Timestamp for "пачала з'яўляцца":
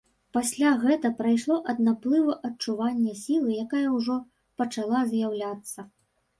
4.65-5.91